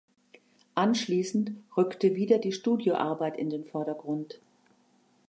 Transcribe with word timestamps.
Anschließend 0.73 1.51
rückte 1.77 2.15
wieder 2.15 2.39
die 2.39 2.53
Studioarbeit 2.53 3.37
in 3.37 3.51
den 3.51 3.65
Vordergrund. 3.65 4.41